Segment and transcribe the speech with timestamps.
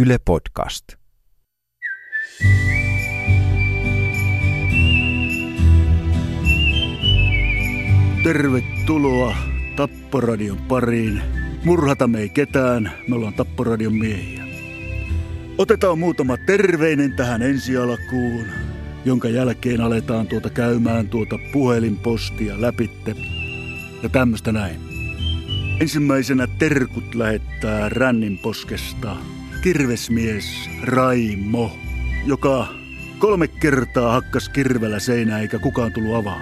[0.00, 0.84] Yle Podcast.
[8.22, 9.36] Tervetuloa
[9.76, 11.22] Tapporadion pariin.
[11.64, 14.44] Murhata me ei ketään, me ollaan Tapporadion miehiä.
[15.58, 18.46] Otetaan muutama terveinen tähän ensi alkuun,
[19.04, 23.14] jonka jälkeen aletaan tuota käymään tuota puhelinpostia läpitte
[24.02, 24.80] ja tämmöstä näin.
[25.80, 29.16] Ensimmäisenä terkut lähettää Rännin poskesta
[29.72, 31.78] kirvesmies Raimo,
[32.26, 32.66] joka
[33.18, 36.40] kolme kertaa hakkas kirvellä seinää eikä kukaan tullut avaa.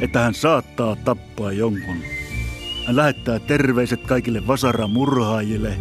[0.00, 1.96] Että hän saattaa tappaa jonkun.
[2.86, 5.76] Hän lähettää terveiset kaikille vasaramurhaajille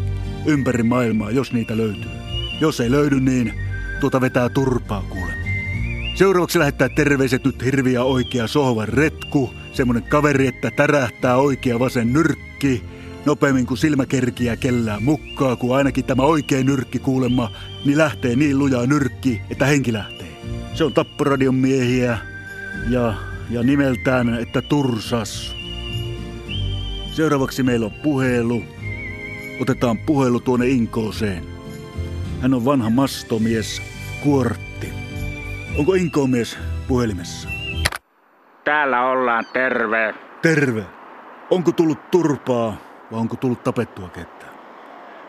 [0.45, 2.12] ympäri maailmaa, jos niitä löytyy.
[2.62, 3.54] Jos ei löydy, niin
[3.99, 5.34] tuota vetää turpaa kuule.
[6.15, 12.84] Seuraavaksi lähettää terveiset nyt hirviä oikea sohvan retku, semmonen kaveri, että tärähtää oikea vasen nyrkki,
[13.25, 17.51] nopeammin kuin silmäkerkiä kellään mukkaa, kun ainakin tämä oikea nyrkki kuulemma,
[17.85, 20.27] niin lähtee niin lujaa nyrkki, että henki lähtee.
[20.73, 22.18] Se on Tapporadion miehiä
[22.90, 23.13] ja,
[23.49, 25.55] ja nimeltään, että Tursas.
[27.12, 28.63] Seuraavaksi meillä on puhelu.
[29.62, 31.43] Otetaan puhelu tuonne Inkooseen.
[32.41, 33.81] Hän on vanha mastomies,
[34.23, 34.90] kuortti.
[35.77, 37.49] Onko Inkoomies puhelimessa?
[38.63, 40.13] Täällä ollaan terve.
[40.41, 40.85] Terve.
[41.49, 44.55] Onko tullut turpaa vai onko tullut tapettua ketään?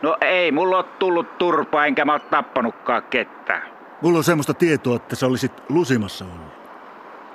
[0.01, 3.61] No ei, mulla on tullut turpaa enkä mä oo tappanutkaan ketään.
[4.01, 6.53] Mulla on semmoista tietoa, että sä olisit lusimassa ollut.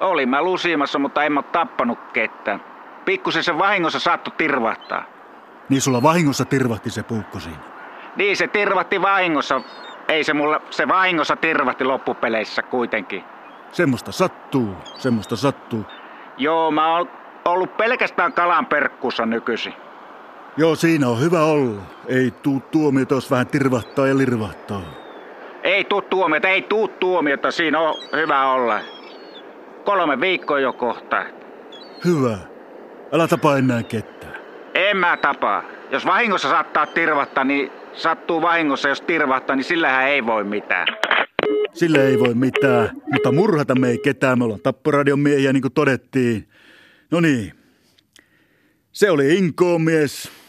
[0.01, 2.65] Olin mä lusimassa, mutta en mä oo tappanut ketään.
[3.05, 5.05] Pikkusen se vahingossa saattoi tirvahtaa.
[5.69, 7.59] Niin sulla vahingossa tirvahti se puukko siinä.
[8.17, 9.61] Niin se tirvahti vahingossa.
[10.09, 13.25] Ei se mulla, se vahingossa tirvahti loppupeleissä kuitenkin.
[13.73, 15.85] Semmoista sattuu, semmoista sattuu.
[16.37, 17.09] Joo, mä oon
[17.45, 19.75] ollut pelkästään kalan perkkussa nykyisin.
[20.57, 21.83] Joo, siinä on hyvä olla.
[22.07, 24.83] Ei tuu tuomiota, jos vähän tirvahtaa ja lirvahtaa.
[25.63, 28.81] Ei tuu tuomiota, ei tuu tuomiota, siinä on hyvä olla.
[29.85, 31.25] Kolme viikkoa jo kohta.
[32.05, 32.39] Hyvä.
[33.13, 34.35] Älä tapa enää ketään.
[34.75, 35.63] En mä tapaa.
[35.91, 38.89] Jos vahingossa saattaa tirvahtaa, niin sattuu vahingossa.
[38.89, 40.87] Jos tirvahtaa, niin sillähän ei voi mitään.
[41.73, 44.39] Sille ei voi mitään, mutta murhata me ei ketään.
[44.39, 46.49] Me ollaan Tapporadion miehiä, niin kuin todettiin.
[47.11, 47.53] No niin.
[48.93, 50.42] Se oli Inkoon mies.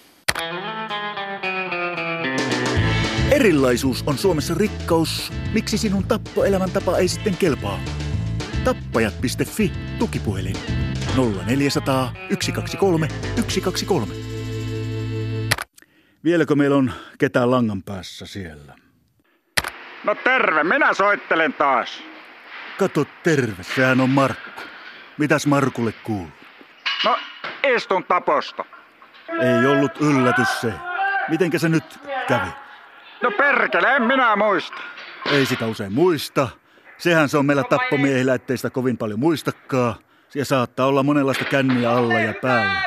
[3.34, 5.32] Erilaisuus on Suomessa rikkaus.
[5.54, 7.80] Miksi sinun tappoelämäntapa ei sitten kelpaa?
[8.64, 10.56] Tappajat.fi tukipuhelin
[11.48, 13.08] 0400 123
[13.48, 14.14] 123.
[16.24, 18.76] Vieläkö meillä on ketään langan päässä siellä?
[20.04, 22.04] No terve, minä soittelen taas.
[22.80, 24.62] Kato terve, sehän on Markku.
[25.18, 26.32] Mitäs Markulle kuuluu?
[27.06, 27.20] No,
[27.76, 28.66] istun taposta.
[29.30, 30.74] Ei ollut yllätys se.
[31.30, 32.63] Mitenkä se nyt kävi?
[33.24, 34.82] No perkele, en minä muista.
[35.32, 36.48] Ei sitä usein muista.
[36.98, 39.96] Sehän se on meillä tappomiehillä, ettei sitä kovin paljon muistakaan.
[40.30, 42.82] Siellä saattaa olla monenlaista känniä alla ja päällä.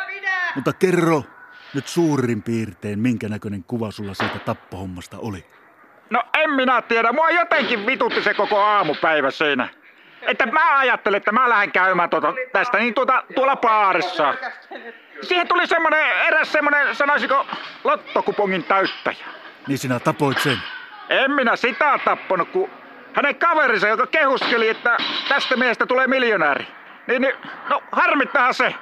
[0.54, 1.22] Mutta kerro
[1.74, 5.46] nyt suurin piirtein, minkä näköinen kuva sulla siitä tappohommasta oli.
[6.10, 9.68] No en minä tiedä, mua jotenkin vitutti se koko aamupäivä siinä.
[10.22, 14.34] Että mä ajattelin, että mä lähden käymään tuota, tästä niin tuota, tuolla baarissa.
[15.22, 17.46] Siihen tuli semmonen, eräs semmonen, sanoisiko,
[17.84, 19.26] lottokupongin täyttäjä.
[19.66, 20.58] Niin sinä tapoit sen.
[21.08, 22.70] En minä sitä tappanut, kun
[23.12, 24.96] hänen kaverinsa, joka kehuskeli, että
[25.28, 26.66] tästä miehestä tulee miljonääri.
[27.06, 27.34] Niin, niin
[27.68, 28.74] no harmittahan se.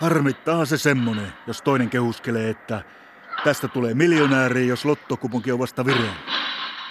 [0.00, 2.82] Harmittaa se semmonen, jos toinen kehuskelee, että
[3.44, 6.12] tästä tulee miljonääri, jos lottokupunki on vasta vireillä.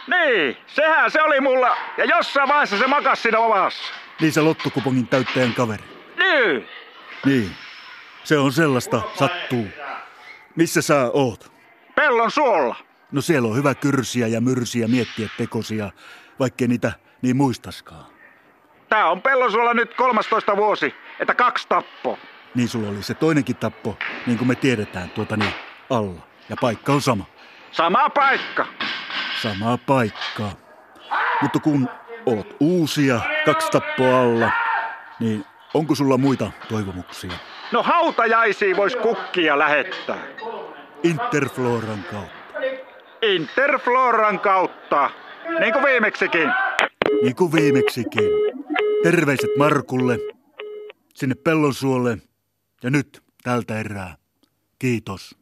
[0.07, 1.77] Niin, sehän se oli mulla.
[1.97, 3.93] Ja jossain vaiheessa se makas siinä ovassa.
[4.21, 5.83] Niin se lottokupongin täyttäjän kaveri.
[6.17, 6.67] Niin.
[7.25, 7.51] Niin.
[8.23, 9.67] Se on sellaista, sattuu.
[10.55, 11.51] Missä sä oot?
[11.95, 12.86] Pellon suolla.
[13.11, 15.91] No siellä on hyvä kyrsiä ja myrsiä miettiä tekosia,
[16.39, 16.91] vaikkei niitä
[17.21, 18.05] niin muistaskaan.
[18.89, 22.19] Tää on pellon suolla nyt 13 vuosi, että kaksi tappo.
[22.55, 25.53] Niin sulla oli se toinenkin tappo, niin kuin me tiedetään, tuota niin,
[25.89, 26.21] alla.
[26.49, 27.25] Ja paikka on sama.
[27.71, 28.65] Sama paikka.
[29.41, 30.51] Samaa paikkaa.
[31.41, 31.89] Mutta kun
[32.25, 34.51] oot uusia, kaksi tappoa alla,
[35.19, 37.31] niin onko sulla muita toivomuksia?
[37.71, 40.23] No hautajaisiin vois kukkia lähettää.
[41.03, 42.36] Interfloran kautta.
[43.21, 45.09] Interfloran kautta.
[45.59, 46.51] Niin kuin viimeksikin.
[47.23, 48.29] Niin kuin viimeksikin.
[49.03, 50.19] Terveiset Markulle,
[51.13, 52.17] sinne Pellonsuolle
[52.83, 54.15] ja nyt tältä erää.
[54.79, 55.35] Kiitos.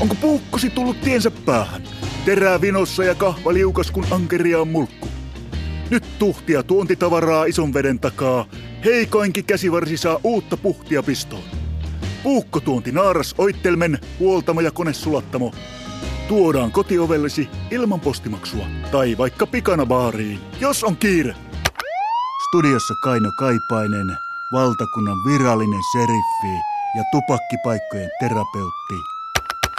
[0.00, 1.82] Onko puukkosi tullut tiensä päähän?
[2.24, 5.08] Terää vinossa ja kahva liukas kun ankeria on mulkku.
[5.90, 8.46] Nyt tuhtia tuontitavaraa ison veden takaa.
[8.84, 11.65] Heikoinkin käsivarsi saa uutta puhtia pistoon.
[12.26, 15.52] Puukkotuonti Naaras Oittelmen huoltamo ja konesulattamo
[16.28, 21.34] tuodaan kotiovellesi ilman postimaksua tai vaikka pikana baariin, jos on kiire.
[22.48, 24.16] Studiossa Kaino Kaipainen,
[24.52, 26.54] valtakunnan virallinen seriffi
[26.96, 29.15] ja tupakkipaikkojen terapeutti